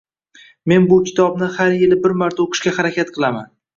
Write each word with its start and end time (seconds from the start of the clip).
Men 0.71 0.87
bu 0.93 0.97
kitobni 1.09 1.49
har 1.57 1.75
yili 1.81 1.99
bir 2.07 2.17
marta 2.23 2.47
o‘qishga 2.47 2.75
harakat 2.79 3.13
qilaman. 3.19 3.51